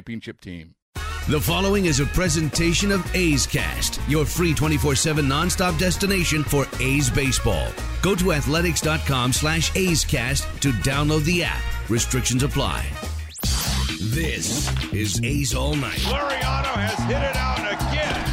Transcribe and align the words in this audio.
championship 0.00 0.40
team. 0.40 0.74
The 1.28 1.40
following 1.40 1.84
is 1.84 2.00
a 2.00 2.06
presentation 2.06 2.90
of 2.90 3.14
A's 3.14 3.46
Cast, 3.46 4.00
your 4.08 4.24
free 4.24 4.54
24-7 4.54 5.26
nonstop 5.26 5.78
destination 5.78 6.42
for 6.42 6.66
A's 6.80 7.10
baseball. 7.10 7.68
Go 8.00 8.14
to 8.14 8.32
athletics.com 8.32 9.34
slash 9.34 9.76
A's 9.76 10.04
Cast 10.04 10.44
to 10.62 10.72
download 10.72 11.24
the 11.24 11.44
app. 11.44 11.62
Restrictions 11.90 12.42
apply. 12.42 12.86
This 14.00 14.72
is 14.92 15.20
A's 15.22 15.54
All 15.54 15.74
Night. 15.74 15.98
Laureano 15.98 16.74
has 16.74 16.98
hit 17.00 17.22
it 17.22 17.36
out 17.36 17.60
again. 17.60 18.29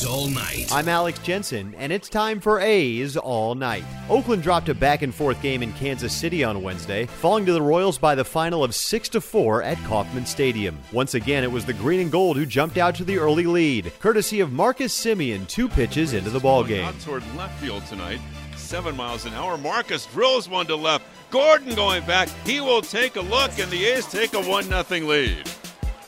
A's 0.00 0.06
All 0.06 0.28
Night. 0.28 0.72
I'm 0.72 0.88
Alex 0.88 1.18
Jensen, 1.18 1.74
and 1.76 1.92
it's 1.92 2.08
time 2.08 2.40
for 2.40 2.58
A's 2.58 3.18
All 3.18 3.54
Night. 3.54 3.84
Oakland 4.08 4.42
dropped 4.42 4.70
a 4.70 4.74
back 4.74 5.02
and 5.02 5.14
forth 5.14 5.42
game 5.42 5.62
in 5.62 5.74
Kansas 5.74 6.14
City 6.14 6.42
on 6.42 6.62
Wednesday, 6.62 7.04
falling 7.04 7.44
to 7.44 7.52
the 7.52 7.60
Royals 7.60 7.98
by 7.98 8.14
the 8.14 8.24
final 8.24 8.64
of 8.64 8.74
6 8.74 9.08
to 9.10 9.20
4 9.20 9.62
at 9.62 9.76
Kauffman 9.84 10.24
Stadium. 10.24 10.78
Once 10.90 11.12
again, 11.12 11.44
it 11.44 11.52
was 11.52 11.66
the 11.66 11.74
green 11.74 12.00
and 12.00 12.10
gold 12.10 12.38
who 12.38 12.46
jumped 12.46 12.78
out 12.78 12.94
to 12.94 13.04
the 13.04 13.18
early 13.18 13.44
lead, 13.44 13.92
courtesy 14.00 14.40
of 14.40 14.52
Marcus 14.52 14.98
Semien, 14.98 15.46
two 15.48 15.68
pitches 15.68 16.14
into 16.14 16.30
the 16.30 16.40
ball 16.40 16.64
game. 16.64 16.86
Out 16.86 16.98
toward 17.00 17.22
left 17.36 17.60
field 17.60 17.84
tonight, 17.84 18.20
seven 18.56 18.96
miles 18.96 19.26
an 19.26 19.34
hour. 19.34 19.58
Marcus 19.58 20.06
drills 20.06 20.48
one 20.48 20.66
to 20.68 20.76
left. 20.76 21.04
Gordon 21.30 21.74
going 21.74 22.06
back. 22.06 22.30
He 22.46 22.62
will 22.62 22.80
take 22.80 23.16
a 23.16 23.20
look, 23.20 23.58
and 23.58 23.70
the 23.70 23.84
A's 23.84 24.06
take 24.06 24.32
a 24.32 24.40
one 24.40 24.64
0 24.64 24.82
lead. 25.06 25.46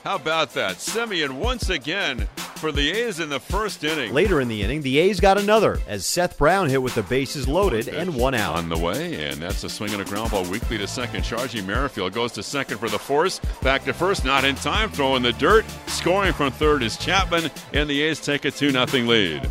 How 0.03 0.17
about 0.17 0.55
that? 0.55 0.77
Semien 0.77 1.33
once 1.33 1.69
again 1.69 2.27
for 2.63 2.71
the 2.71 2.93
A's 2.93 3.19
in 3.19 3.29
the 3.29 3.41
first 3.41 3.83
inning. 3.83 4.15
Later 4.15 4.41
in 4.41 4.47
the 4.47 4.63
inning, 4.63 4.83
the 4.83 4.97
A's 4.99 5.19
got 5.19 5.37
another 5.37 5.81
as 5.89 6.07
Seth 6.07 6.39
Brown 6.39 6.69
hit 6.69 6.81
with 6.81 6.95
the 6.95 7.03
bases 7.03 7.49
loaded 7.49 7.89
and 7.89 8.15
one 8.15 8.35
out. 8.35 8.55
On 8.55 8.69
the 8.69 8.79
way, 8.79 9.27
and 9.27 9.43
that's 9.43 9.65
a 9.65 9.69
swing 9.69 9.93
and 9.93 10.01
a 10.01 10.05
ground 10.05 10.31
ball 10.31 10.45
weakly 10.45 10.79
to 10.79 10.87
second. 10.87 11.25
Charging 11.25 11.67
Merrifield 11.67 12.13
goes 12.13 12.31
to 12.33 12.43
second 12.45 12.79
for 12.79 12.89
the 12.89 13.01
force. 13.01 13.41
Back 13.63 13.85
to 13.87 13.93
first, 13.93 14.25
not 14.25 14.45
in 14.45 14.55
time, 14.55 14.91
throwing 14.91 15.25
the 15.25 15.33
dirt. 15.33 15.65
Scoring 15.89 16.33
from 16.33 16.53
third 16.53 16.85
is 16.85 16.97
Chapman, 16.97 17.51
and 17.73 17.91
the 17.91 18.01
A's 18.01 18.21
take 18.21 18.45
a 18.45 18.51
2 18.53 18.71
0 18.71 18.87
lead. 19.09 19.45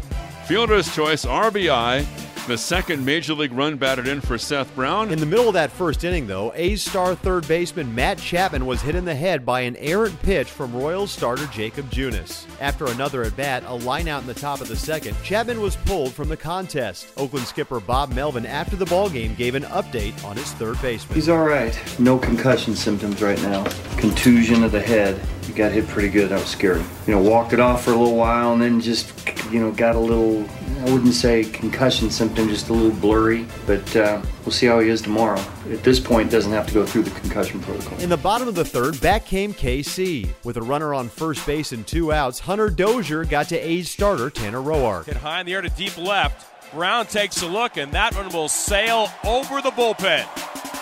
Fielder's 0.45 0.95
choice 0.95 1.25
RBI 1.25 2.05
the 2.47 2.57
second 2.57 3.05
major 3.05 3.33
league 3.33 3.53
run 3.53 3.77
batted 3.77 4.07
in 4.07 4.19
for 4.19 4.37
Seth 4.37 4.73
Brown. 4.75 5.11
In 5.11 5.19
the 5.19 5.25
middle 5.25 5.47
of 5.47 5.53
that 5.53 5.71
first 5.71 6.03
inning, 6.03 6.27
though, 6.27 6.51
A's 6.55 6.81
star 6.81 7.15
third 7.15 7.47
baseman 7.47 7.93
Matt 7.93 8.17
Chapman 8.17 8.65
was 8.65 8.81
hit 8.81 8.95
in 8.95 9.05
the 9.05 9.15
head 9.15 9.45
by 9.45 9.61
an 9.61 9.75
errant 9.77 10.19
pitch 10.23 10.49
from 10.49 10.75
Royals 10.75 11.11
starter 11.11 11.45
Jakob 11.47 11.89
Junis. 11.91 12.45
After 12.59 12.85
another 12.87 13.23
at 13.23 13.35
bat, 13.35 13.63
a 13.67 13.75
line 13.75 14.07
out 14.07 14.21
in 14.21 14.27
the 14.27 14.33
top 14.33 14.59
of 14.59 14.67
the 14.67 14.75
second, 14.75 15.15
Chapman 15.23 15.61
was 15.61 15.75
pulled 15.75 16.13
from 16.13 16.29
the 16.29 16.37
contest. 16.37 17.07
Oakland 17.17 17.45
skipper 17.45 17.79
Bob 17.79 18.11
Melvin, 18.13 18.45
after 18.45 18.75
the 18.75 18.85
ball 18.85 19.09
game, 19.09 19.35
gave 19.35 19.55
an 19.55 19.63
update 19.63 20.23
on 20.25 20.35
his 20.35 20.51
third 20.53 20.81
baseman. 20.81 21.15
He's 21.15 21.29
all 21.29 21.45
right. 21.45 21.79
No 21.99 22.17
concussion 22.17 22.75
symptoms 22.75 23.21
right 23.21 23.41
now. 23.43 23.63
Contusion 23.97 24.63
of 24.63 24.71
the 24.71 24.81
head. 24.81 25.21
He 25.45 25.53
got 25.53 25.71
hit 25.71 25.87
pretty 25.87 26.09
good. 26.09 26.29
That 26.29 26.39
was 26.39 26.49
scary. 26.49 26.83
You 27.07 27.15
know, 27.15 27.21
walked 27.21 27.53
it 27.53 27.59
off 27.59 27.83
for 27.83 27.91
a 27.91 27.95
little 27.95 28.15
while 28.15 28.53
and 28.53 28.61
then 28.61 28.79
just, 28.81 29.13
you 29.51 29.59
know, 29.59 29.71
got 29.71 29.95
a 29.95 29.99
little, 29.99 30.47
I 30.79 30.91
wouldn't 30.91 31.13
say 31.13 31.43
concussion 31.43 32.09
symptom, 32.09 32.47
just 32.47 32.69
a 32.69 32.73
little 32.73 32.91
blurry. 32.91 33.45
But 33.65 33.95
uh, 33.95 34.21
we'll 34.43 34.51
see 34.51 34.67
how 34.67 34.79
he 34.79 34.89
is 34.89 35.01
tomorrow. 35.01 35.43
At 35.69 35.83
this 35.83 35.99
point, 35.99 36.31
doesn't 36.31 36.51
have 36.51 36.67
to 36.67 36.73
go 36.73 36.85
through 36.85 37.03
the 37.03 37.19
concussion 37.19 37.59
protocol. 37.59 37.99
In 37.99 38.09
the 38.09 38.17
bottom 38.17 38.47
of 38.47 38.55
the 38.55 38.65
third, 38.65 38.99
back 39.01 39.25
came 39.25 39.53
KC. 39.53 40.29
With 40.43 40.57
a 40.57 40.61
runner 40.61 40.93
on 40.93 41.09
first 41.09 41.45
base 41.45 41.71
and 41.71 41.85
two 41.85 42.11
outs, 42.11 42.39
Hunter 42.39 42.69
Dozier 42.69 43.25
got 43.25 43.49
to 43.49 43.57
A's 43.57 43.89
starter 43.89 44.29
Tanner 44.29 44.61
Roark. 44.61 45.05
Hit 45.05 45.17
high 45.17 45.41
in 45.41 45.45
the 45.45 45.53
air 45.53 45.61
to 45.61 45.69
deep 45.69 45.97
left. 45.97 46.47
Brown 46.73 47.05
takes 47.05 47.41
a 47.41 47.47
look, 47.47 47.75
and 47.75 47.91
that 47.91 48.15
one 48.15 48.29
will 48.29 48.47
sail 48.47 49.09
over 49.25 49.61
the 49.61 49.71
bullpen. 49.71 50.25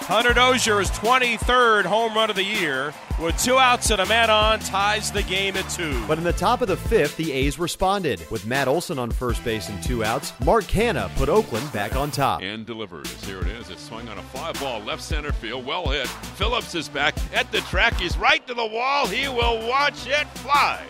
Hunter 0.10 0.34
Dozier's 0.34 0.90
23rd 0.90 1.86
home 1.86 2.16
run 2.16 2.32
of 2.32 2.36
the 2.36 2.44
year 2.44 2.92
with 3.22 3.38
two 3.38 3.60
outs 3.60 3.92
and 3.92 4.02
a 4.02 4.06
man 4.08 4.32
on 4.32 4.60
ties 4.60 5.12
the 5.12 5.22
game 5.22 5.56
at 5.56 5.70
two. 5.70 6.04
But 6.08 6.18
in 6.18 6.24
the 6.24 6.34
top 6.34 6.64
of 6.64 6.68
the 6.68 6.78
fifth, 6.78 7.16
the 7.16 7.32
A's 7.32 7.60
responded. 7.60 8.26
With 8.32 8.48
Matt 8.48 8.68
Olson 8.68 8.98
on 8.98 9.12
first 9.12 9.44
base 9.44 9.70
and 9.70 9.84
two 9.84 10.04
outs, 10.04 10.34
Mark 10.44 10.64
Canha 10.64 11.16
put 11.16 11.30
Oakland 11.30 11.72
back 11.72 11.96
on 11.96 12.10
top. 12.10 12.42
And 12.42 12.66
delivers. 12.66 13.24
Here 13.24 13.40
it 13.40 13.50
is. 13.50 13.70
It's 13.70 13.84
swung 13.84 14.10
on 14.10 14.18
a 14.18 14.24
fly 14.24 14.52
ball 14.54 14.80
left 14.80 15.04
center 15.04 15.32
field. 15.32 15.64
Well 15.64 15.88
hit. 15.90 16.08
Phillips 16.08 16.74
is 16.74 16.90
back 16.90 17.14
at 17.32 17.52
the 17.52 17.62
track. 17.62 17.94
He's 18.00 18.18
right 18.18 18.46
to 18.48 18.56
the 18.56 18.66
wall. 18.66 19.06
He 19.06 19.28
will 19.28 19.68
watch 19.68 20.08
it 20.08 20.28
fly. 20.40 20.84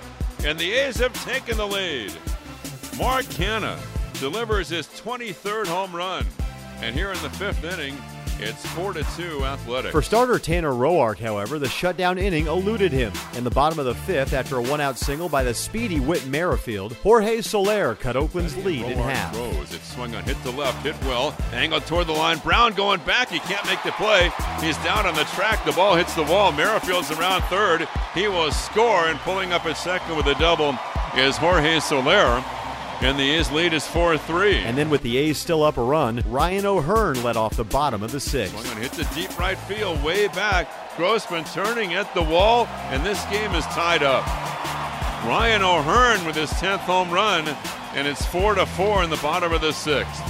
And 0.46 0.58
the 0.58 0.72
A's 0.72 0.96
have 1.00 1.26
taken 1.26 1.58
the 1.58 1.68
lead. 1.68 2.14
Mark 2.98 3.26
Canha 3.26 3.78
delivers 4.22 4.70
his 4.70 4.88
23rd 4.88 5.68
home 5.68 5.94
run. 5.94 6.26
And 6.82 6.96
here 6.96 7.12
in 7.12 7.22
the 7.22 7.30
fifth 7.32 7.66
inning, 7.66 7.98
it's 8.42 8.66
4 8.68 8.94
to 8.94 9.04
2 9.16 9.46
athletic. 9.46 9.92
For 9.92 10.02
starter 10.02 10.40
Tanner 10.40 10.72
Roark, 10.72 11.20
however, 11.20 11.60
the 11.60 11.70
shutdown 11.70 12.18
inning 12.18 12.48
eluded 12.48 12.92
him. 12.92 13.12
In 13.36 13.44
the 13.44 13.50
bottom 13.50 13.80
of 13.80 13.86
the 13.86 13.96
fifth, 13.96 14.34
after 14.34 14.58
a 14.58 14.62
one 14.62 14.82
out 14.82 14.98
single 14.98 15.30
by 15.30 15.44
the 15.44 15.54
speedy 15.54 16.00
Whit 16.00 16.26
Merrifield, 16.28 16.94
Jorge 16.94 17.42
Soler 17.42 17.96
cut 17.96 18.16
Oakland's 18.16 18.56
lead 18.58 18.84
Roark 18.84 18.92
in 18.92 18.98
half. 18.98 19.36
Rose. 19.36 19.74
It 19.74 19.84
swung 19.84 20.16
on 20.16 20.24
hit 20.24 20.42
to 20.44 20.52
left, 20.52 20.86
hit 20.86 21.00
well, 21.04 21.36
angled 21.54 21.86
toward 21.86 22.08
the 22.08 22.14
line. 22.14 22.38
Brown 22.40 22.74
going 22.74 23.00
back. 23.02 23.30
He 23.30 23.40
can't 23.40 23.66
make 23.66 23.84
the 23.84 23.92
play. 23.94 24.32
He's 24.62 24.78
down 24.78 25.06
on 25.06 25.16
the 25.16 25.26
track. 25.36 25.64
The 25.66 25.72
ball 25.72 25.96
hits 25.96 26.16
the 26.16 26.24
wall. 26.24 26.52
Merrifield's 26.52 27.12
around 27.12 27.42
third. 27.44 27.88
He 28.14 28.28
will 28.28 28.52
score, 28.52 29.08
and 29.08 29.20
pulling 29.20 29.52
up 29.52 29.66
at 29.66 29.78
second 29.78 30.16
with 30.16 30.28
a 30.28 30.36
double 30.36 30.78
is 31.16 31.38
Jorge 31.38 31.80
Soler. 31.80 32.44
And 33.02 33.18
the 33.18 33.32
A's 33.32 33.50
lead 33.50 33.74
is 33.74 33.88
4 33.88 34.18
3. 34.18 34.58
And 34.58 34.78
then 34.78 34.90
with 34.90 35.04
the 35.04 35.18
A's 35.18 35.38
still 35.38 35.64
up 35.64 35.78
a 35.78 35.82
run, 35.82 36.22
Ryan 36.28 36.66
O'Hearn 36.66 37.24
led 37.24 37.38
off 37.38 37.56
the 37.56 37.64
bottom 37.64 38.04
of 38.04 38.12
the 38.12 38.20
sixth. 38.20 38.52
Swung 38.52 38.68
on 38.68 38.82
hit 38.82 38.92
to 38.94 39.06
deep 39.16 39.38
right 39.40 39.58
field, 39.58 40.04
way 40.04 40.28
back. 40.28 40.70
Grossman 40.98 41.46
turning 41.46 41.94
at 41.94 42.14
the 42.14 42.22
wall, 42.22 42.68
and 42.90 43.06
this 43.06 43.24
game 43.26 43.52
is 43.56 43.64
tied 43.68 44.04
up. 44.04 44.26
Ryan 45.26 45.62
O'Hearn 45.62 46.26
with 46.26 46.36
his 46.36 46.50
10th 46.52 46.80
home 46.80 47.10
run, 47.10 47.48
and 47.94 48.06
it's 48.06 48.26
4 48.26 48.56
to 48.56 48.66
4 48.66 49.04
in 49.04 49.10
the 49.10 49.18
bottom 49.18 49.54
of 49.54 49.62
the 49.62 49.72
sixth. 49.72 50.22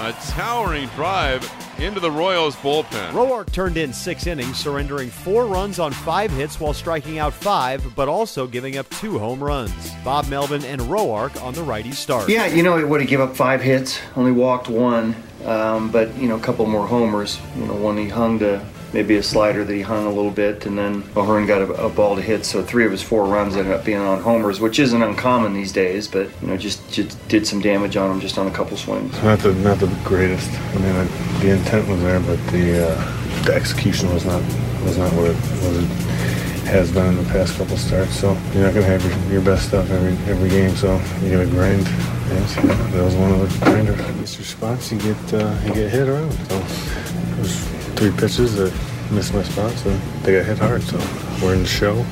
A 0.00 0.12
towering 0.30 0.88
drive 0.90 1.42
into 1.78 2.00
the 2.00 2.10
Royals 2.10 2.56
bullpen. 2.56 3.12
Roark 3.12 3.52
turned 3.52 3.76
in 3.76 3.92
six 3.92 4.26
innings, 4.26 4.56
surrendering 4.56 5.10
four 5.10 5.46
runs 5.46 5.78
on 5.78 5.92
five 5.92 6.30
hits 6.30 6.58
while 6.58 6.72
striking 6.72 7.18
out 7.18 7.32
five, 7.32 7.84
but 7.94 8.08
also 8.08 8.46
giving 8.46 8.78
up 8.78 8.88
two 8.90 9.18
home 9.18 9.42
runs. 9.42 9.92
Bob 10.04 10.28
Melvin 10.28 10.64
and 10.64 10.80
Roark 10.82 11.42
on 11.42 11.54
the 11.54 11.62
righty 11.62 11.92
start. 11.92 12.28
Yeah, 12.28 12.46
you 12.46 12.62
know, 12.62 12.86
what 12.86 13.00
have 13.00 13.08
given 13.08 13.28
up 13.28 13.36
five 13.36 13.60
hits, 13.60 14.00
only 14.16 14.32
walked 14.32 14.68
one, 14.68 15.14
um, 15.44 15.90
but 15.90 16.14
you 16.16 16.28
know, 16.28 16.36
a 16.36 16.40
couple 16.40 16.66
more 16.66 16.86
homers. 16.86 17.38
You 17.56 17.66
know, 17.66 17.74
one 17.74 17.96
he 17.96 18.08
hung 18.08 18.38
to 18.40 18.64
maybe 18.92 19.16
a 19.16 19.22
slider 19.22 19.64
that 19.64 19.72
he 19.74 19.82
hung 19.82 20.06
a 20.06 20.10
little 20.10 20.30
bit, 20.30 20.66
and 20.66 20.78
then 20.78 21.04
O'Hearn 21.16 21.46
got 21.46 21.62
a, 21.62 21.86
a 21.86 21.88
ball 21.88 22.16
to 22.16 22.22
hit. 22.22 22.44
So 22.44 22.62
three 22.62 22.84
of 22.84 22.92
his 22.92 23.02
four 23.02 23.26
runs 23.26 23.56
ended 23.56 23.72
up 23.72 23.84
being 23.84 23.98
on 23.98 24.22
homers, 24.22 24.60
which 24.60 24.78
isn't 24.78 25.02
uncommon 25.02 25.54
these 25.54 25.72
days. 25.72 26.08
But 26.08 26.28
you 26.40 26.48
know, 26.48 26.56
just, 26.56 26.90
just 26.92 27.28
did 27.28 27.46
some 27.46 27.60
damage 27.60 27.96
on 27.96 28.10
him 28.10 28.20
just 28.20 28.38
on 28.38 28.46
a 28.46 28.50
couple 28.50 28.76
swings. 28.76 29.12
Not 29.22 29.40
the 29.40 29.54
not 29.54 29.78
the 29.78 29.88
greatest. 30.04 30.50
I 30.50 30.78
mean, 30.78 30.94
uh, 30.94 31.38
the 31.40 31.50
intent 31.50 31.88
was 31.88 32.00
there, 32.02 32.20
but 32.20 32.38
the 32.48 32.88
uh, 32.88 33.42
the 33.44 33.54
execution 33.54 34.12
was 34.12 34.24
not 34.24 34.42
was 34.84 34.98
not 34.98 35.12
what 35.14 35.26
it 35.26 35.36
was. 35.62 35.78
It 35.78 36.70
has 36.70 36.90
been 36.90 37.06
in 37.06 37.16
the 37.16 37.30
past 37.30 37.56
couple 37.56 37.76
starts. 37.76 38.18
So 38.18 38.32
you're 38.52 38.64
not 38.64 38.74
gonna 38.74 38.86
have 38.86 39.04
your, 39.04 39.34
your 39.34 39.42
best 39.42 39.68
stuff 39.68 39.88
every 39.90 40.12
every 40.30 40.48
game. 40.48 40.74
So 40.76 41.00
you 41.22 41.30
gotta 41.32 41.48
grind 41.48 41.82
Yeah, 41.82 42.40
that 42.90 43.04
was 43.04 43.14
one 43.14 43.32
of 43.32 43.40
the 43.40 43.64
grinders. 43.64 44.38
Response, 44.38 44.90
you 44.90 44.98
get 44.98 45.34
uh, 45.34 45.56
you 45.64 45.74
get 45.74 45.90
hit 45.90 46.08
around. 46.08 46.32
So 46.32 46.58
three 47.96 48.10
pitches 48.10 48.56
that 48.56 48.72
missed 49.10 49.32
my 49.32 49.42
spot, 49.42 49.72
so 49.72 49.90
they 50.22 50.32
got 50.32 50.44
hit 50.44 50.58
hard. 50.58 50.82
So 50.82 50.98
we're 51.42 51.54
in 51.54 51.62
the 51.62 51.68
show. 51.68 52.04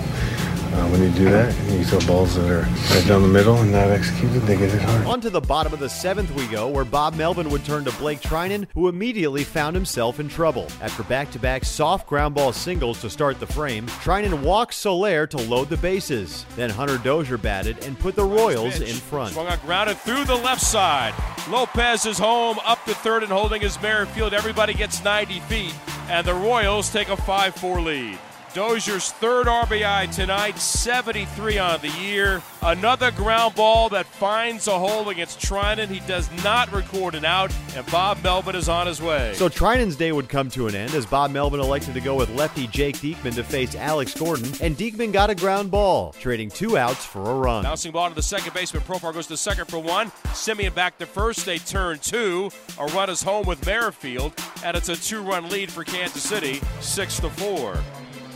Uh, 0.74 0.88
when 0.88 1.00
you 1.00 1.10
do 1.10 1.24
that, 1.26 1.54
you 1.70 1.84
throw 1.84 2.00
balls 2.00 2.34
that 2.34 2.50
are 2.50 2.62
right 2.62 3.06
down 3.06 3.22
the 3.22 3.28
middle 3.28 3.54
and 3.58 3.70
not 3.70 3.90
executed, 3.90 4.40
they 4.42 4.56
get 4.56 4.72
hit 4.72 4.82
hard. 4.82 5.06
On 5.06 5.20
to 5.20 5.30
the 5.30 5.40
bottom 5.40 5.72
of 5.72 5.78
the 5.78 5.88
seventh 5.88 6.32
we 6.32 6.48
go, 6.48 6.66
where 6.66 6.84
Bob 6.84 7.14
Melvin 7.14 7.48
would 7.50 7.64
turn 7.64 7.84
to 7.84 7.92
Blake 7.92 8.20
Treinen, 8.20 8.66
who 8.74 8.88
immediately 8.88 9.44
found 9.44 9.76
himself 9.76 10.18
in 10.18 10.28
trouble. 10.28 10.66
After 10.82 11.04
back 11.04 11.30
to 11.30 11.38
back 11.38 11.64
soft 11.64 12.08
ground 12.08 12.34
ball 12.34 12.52
singles 12.52 13.00
to 13.02 13.08
start 13.08 13.38
the 13.38 13.46
frame, 13.46 13.86
Treinen 13.86 14.42
walks 14.42 14.74
Soler 14.74 15.28
to 15.28 15.36
load 15.36 15.68
the 15.68 15.76
bases. 15.76 16.44
Then 16.56 16.70
Hunter 16.70 16.98
Dozier 16.98 17.38
batted 17.38 17.84
and 17.84 17.96
put 17.96 18.16
the 18.16 18.24
Royals 18.24 18.80
in 18.80 18.96
front. 18.96 19.34
Swung 19.34 19.46
on 19.46 19.60
grounded 19.64 19.96
through 19.98 20.24
the 20.24 20.34
left 20.34 20.60
side. 20.60 21.14
Lopez 21.48 22.04
is 22.04 22.18
home, 22.18 22.58
up 22.64 22.84
to 22.86 22.94
third 22.94 23.22
and 23.22 23.30
holding 23.30 23.62
his 23.62 23.80
Merrifield. 23.80 24.34
Everybody 24.34 24.74
gets 24.74 25.04
90 25.04 25.38
feet, 25.40 25.74
and 26.08 26.26
the 26.26 26.34
Royals 26.34 26.90
take 26.90 27.10
a 27.10 27.16
5 27.16 27.54
4 27.54 27.80
lead. 27.80 28.18
Dozier's 28.54 29.10
third 29.10 29.48
RBI 29.48 30.14
tonight, 30.14 30.56
73 30.58 31.58
on 31.58 31.80
the 31.80 31.88
year. 31.88 32.40
Another 32.62 33.10
ground 33.10 33.56
ball 33.56 33.88
that 33.88 34.06
finds 34.06 34.68
a 34.68 34.78
hole 34.78 35.08
against 35.08 35.40
Treinen. 35.40 35.88
He 35.88 35.98
does 36.06 36.30
not 36.44 36.72
record 36.72 37.16
an 37.16 37.24
out, 37.24 37.52
and 37.74 37.84
Bob 37.86 38.22
Melvin 38.22 38.54
is 38.54 38.68
on 38.68 38.86
his 38.86 39.02
way. 39.02 39.34
So 39.34 39.48
Treinen's 39.48 39.96
day 39.96 40.12
would 40.12 40.28
come 40.28 40.50
to 40.50 40.68
an 40.68 40.76
end 40.76 40.94
as 40.94 41.04
Bob 41.04 41.32
Melvin 41.32 41.58
elected 41.58 41.94
to 41.94 42.00
go 42.00 42.14
with 42.14 42.30
lefty 42.30 42.68
Jake 42.68 42.96
Diekman 42.98 43.34
to 43.34 43.42
face 43.42 43.74
Alex 43.74 44.14
Gordon, 44.14 44.46
and 44.62 44.76
Diekman 44.76 45.12
got 45.12 45.30
a 45.30 45.34
ground 45.34 45.72
ball, 45.72 46.12
trading 46.20 46.48
two 46.48 46.78
outs 46.78 47.04
for 47.04 47.28
a 47.28 47.34
run. 47.34 47.64
Bouncing 47.64 47.90
ball 47.90 48.08
to 48.08 48.14
the 48.14 48.22
second 48.22 48.54
baseman. 48.54 48.84
Profar 48.84 49.12
goes 49.12 49.26
to 49.26 49.36
second 49.36 49.66
for 49.66 49.80
one. 49.80 50.12
Semien 50.28 50.72
back 50.72 50.96
to 50.98 51.06
first. 51.06 51.44
They 51.44 51.58
turn 51.58 51.98
two. 51.98 52.52
A 52.78 52.86
run 52.86 53.10
is 53.10 53.20
home 53.20 53.46
with 53.46 53.66
Merrifield, 53.66 54.32
and 54.64 54.76
it's 54.76 54.88
a 54.88 54.94
two-run 54.96 55.48
lead 55.48 55.72
for 55.72 55.82
Kansas 55.82 56.22
City, 56.22 56.60
six 56.80 57.18
to 57.18 57.28
four. 57.30 57.82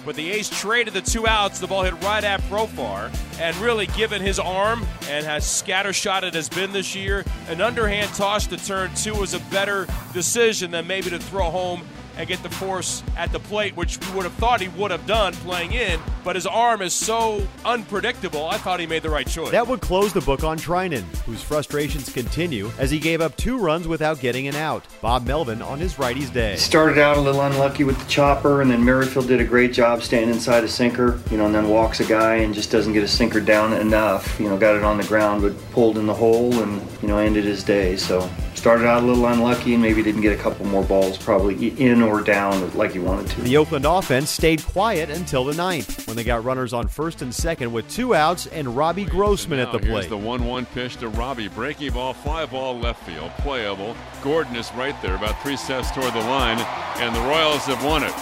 But 0.09 0.17
the 0.17 0.33
A's 0.33 0.49
traded 0.49 0.95
the 0.95 1.03
two 1.03 1.27
outs. 1.27 1.61
The 1.61 1.67
ball 1.67 1.83
hit 1.83 1.93
right 2.03 2.25
at 2.25 2.41
Profar. 2.45 3.15
And 3.39 3.55
really, 3.57 3.89
given 3.89 4.23
his 4.23 4.39
arm 4.39 4.87
and 5.07 5.27
as 5.27 5.45
scattershot 5.45 6.23
it 6.23 6.33
has 6.33 6.49
been 6.49 6.73
this 6.73 6.95
year, 6.95 7.27
an 7.51 7.61
underhand 7.61 8.11
toss 8.15 8.47
to 8.47 8.57
turn 8.57 8.91
two 8.95 9.15
was 9.15 9.35
a 9.35 9.39
better 9.51 9.87
decision 10.15 10.71
than 10.71 10.87
maybe 10.87 11.11
to 11.11 11.19
throw 11.19 11.51
home 11.51 11.83
and 12.19 12.29
get 12.29 12.43
the 12.43 12.51
force 12.51 13.03
at 13.17 13.33
the 13.33 13.39
plate, 13.39 13.77
which 13.77 13.99
we 14.01 14.17
would 14.17 14.25
have 14.25 14.35
thought 14.35 14.61
he 14.61 14.69
would 14.69 14.91
have 14.91 15.07
done 15.07 15.33
playing 15.35 15.73
in. 15.73 16.01
But 16.25 16.35
his 16.35 16.47
arm 16.47 16.83
is 16.83 16.93
so 16.93 17.47
unpredictable, 17.65 18.47
I 18.47 18.59
thought 18.59 18.81
he 18.81 18.87
made 18.87 19.03
the 19.03 19.11
right 19.11 19.27
choice. 19.27 19.53
That 19.53 19.67
would 19.67 19.81
close 19.81 20.13
the 20.13 20.21
book 20.21 20.45
on 20.45 20.59
Treinen, 20.59 21.03
whose 21.25 21.43
frustrations 21.43 22.13
continue 22.13 22.71
as 22.77 22.91
he 22.91 22.99
gave 22.99 23.21
up 23.21 23.37
two 23.37 23.57
runs 23.57 23.89
without 23.89 24.21
getting 24.21 24.49
an 24.49 24.57
out. 24.57 24.85
Bob 25.01 25.27
Melvin 25.27 25.63
on 25.63 25.79
his 25.79 25.99
righty's 25.99 26.29
day. 26.29 26.57
Started 26.57 26.99
out 26.99 27.17
a 27.17 27.21
little 27.21 27.41
unlucky 27.41 27.85
with 27.85 27.99
the 27.99 28.09
chopper, 28.11 28.61
and 28.61 28.71
then 28.71 28.85
Merrifield 28.85 29.29
did 29.29 29.41
a 29.41 29.45
great 29.45 29.73
job 29.73 30.03
staying 30.03 30.29
inside 30.29 30.65
a 30.65 30.69
sinker, 30.69 31.21
you 31.31 31.39
know, 31.39 31.47
and 31.47 31.55
then 31.55 31.69
walks 31.69 32.01
a 32.01 32.05
guy 32.05 32.37
and 32.37 32.53
just 32.53 32.71
doesn't 32.71 32.93
get 32.93 33.05
a 33.05 33.09
sinker 33.09 33.41
down 33.41 33.73
enough. 33.73 34.39
You 34.41 34.49
know, 34.49 34.59
got 34.59 34.75
it 34.75 34.83
on 34.83 34.99
the 34.99 35.05
ground, 35.05 35.43
but 35.43 35.57
pulled 35.71 35.97
in 35.97 36.07
the 36.07 36.15
hole 36.15 36.53
and, 36.61 36.83
you 37.01 37.09
know, 37.09 37.19
ended 37.19 37.45
his 37.45 37.63
day. 37.63 37.97
So 37.97 38.29
started 38.55 38.87
out 38.87 39.03
a 39.03 39.07
little 39.07 39.25
unlucky 39.27 39.75
and 39.75 39.83
maybe 39.83 40.03
didn't 40.03 40.21
get 40.21 40.39
a 40.39 40.43
couple 40.43 40.67
more 40.67 40.83
balls 40.83 41.17
probably 41.17 41.69
in 41.81 42.03
or 42.09 42.23
down 42.23 42.75
like 42.77 42.93
he 42.93 42.99
wanted 42.99 43.29
to. 43.31 43.43
The 43.43 43.57
Oakland 43.57 43.85
offense 43.85 44.31
stayed 44.31 44.65
quiet 44.65 45.11
until 45.11 45.45
the 45.45 45.55
ninth 45.55 46.07
when 46.07 46.17
they 46.17 46.25
got 46.25 46.43
runners 46.45 46.73
on 46.73 46.89
first 46.89 47.23
and 47.23 47.35
second 47.35 47.73
with 47.73 47.89
two 47.91 48.15
outs 48.15 48.47
and 48.47 48.77
Robbie 48.77 49.05
Grossman 49.05 49.59
at 49.59 49.73
the 49.73 49.79
Here's 49.79 49.91
plate. 49.91 50.09
the 50.09 50.17
1 50.17 50.45
1 50.45 50.67
pitch 50.67 50.97
to 50.97 51.09
Robbie. 51.09 51.49
Breaking 51.49 51.93
ball, 51.93 52.15
fly 52.15 52.47
ball, 52.47 52.79
left 52.79 53.05
field. 53.05 53.31
Playable. 53.39 53.95
Gordon 54.23 54.57
is 54.57 54.73
right 54.75 55.01
there, 55.03 55.15
about 55.15 55.41
three 55.43 55.57
steps 55.57 55.91
toward 55.91 56.13
the 56.13 56.21
line, 56.21 56.59
and 56.97 57.15
the 57.15 57.21
Royals 57.21 57.65
have 57.65 57.85
won 57.85 58.03
it. 58.03 58.15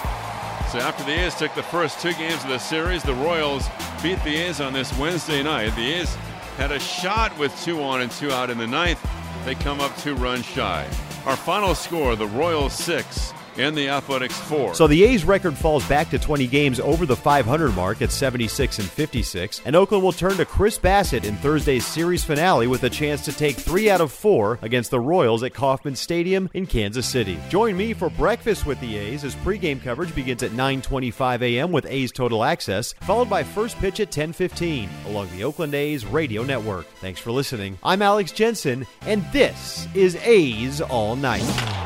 So 0.72 0.78
after 0.78 1.04
the 1.04 1.12
A's 1.12 1.34
took 1.36 1.54
the 1.54 1.62
first 1.62 2.00
two 2.00 2.12
games 2.14 2.42
of 2.42 2.50
the 2.50 2.58
series, 2.58 3.02
the 3.02 3.14
Royals 3.14 3.66
beat 4.02 4.22
the 4.24 4.34
A's 4.36 4.60
on 4.60 4.72
this 4.72 4.96
Wednesday 4.98 5.42
night. 5.42 5.70
The 5.76 5.94
A's 5.94 6.14
had 6.56 6.72
a 6.72 6.78
shot 6.80 7.36
with 7.38 7.58
two 7.62 7.80
on 7.82 8.00
and 8.02 8.10
two 8.10 8.32
out 8.32 8.50
in 8.50 8.58
the 8.58 8.66
ninth. 8.66 9.00
They 9.44 9.54
come 9.54 9.80
up 9.80 9.96
two 9.98 10.16
runs 10.16 10.44
shy. 10.44 10.88
Our 11.24 11.36
final 11.36 11.74
score 11.74 12.16
the 12.16 12.26
Royals 12.26 12.72
six 12.72 13.32
and 13.58 13.76
the 13.76 13.88
Athletics 13.88 14.38
four. 14.40 14.74
So 14.74 14.86
the 14.86 15.04
A's 15.04 15.24
record 15.24 15.56
falls 15.56 15.86
back 15.88 16.10
to 16.10 16.18
20 16.18 16.46
games 16.46 16.80
over 16.80 17.06
the 17.06 17.16
500 17.16 17.74
mark 17.74 18.02
at 18.02 18.10
76 18.10 18.78
and 18.78 18.88
56, 18.88 19.62
and 19.64 19.76
Oakland 19.76 20.02
will 20.02 20.12
turn 20.12 20.36
to 20.36 20.44
Chris 20.44 20.78
Bassitt 20.78 21.24
in 21.24 21.36
Thursday's 21.36 21.86
series 21.86 22.24
finale 22.24 22.66
with 22.66 22.82
a 22.84 22.90
chance 22.90 23.24
to 23.24 23.32
take 23.32 23.56
three 23.56 23.90
out 23.90 24.00
of 24.00 24.12
four 24.12 24.58
against 24.62 24.90
the 24.90 25.00
Royals 25.00 25.42
at 25.42 25.54
Kauffman 25.54 25.96
Stadium 25.96 26.50
in 26.54 26.66
Kansas 26.66 27.06
City. 27.06 27.38
Join 27.48 27.76
me 27.76 27.92
for 27.92 28.10
breakfast 28.10 28.66
with 28.66 28.80
the 28.80 28.96
A's 28.96 29.24
as 29.24 29.34
pregame 29.36 29.82
coverage 29.82 30.14
begins 30.14 30.42
at 30.42 30.52
9:25 30.52 31.42
a.m. 31.42 31.72
with 31.72 31.86
A's 31.86 32.12
Total 32.12 32.44
Access, 32.44 32.92
followed 33.02 33.30
by 33.30 33.42
first 33.42 33.78
pitch 33.78 34.00
at 34.00 34.10
10:15 34.10 34.88
along 35.06 35.28
the 35.30 35.44
Oakland 35.44 35.74
A's 35.74 36.04
radio 36.04 36.42
network. 36.42 36.86
Thanks 37.00 37.20
for 37.20 37.30
listening. 37.30 37.78
I'm 37.82 38.02
Alex 38.02 38.32
Jensen, 38.32 38.86
and 39.02 39.24
this 39.32 39.86
is 39.94 40.16
A's 40.16 40.80
All 40.80 41.16
Night. 41.16 41.85